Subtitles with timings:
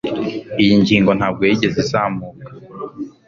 [0.63, 2.47] iyo ngingo ntabwo yigeze izamuka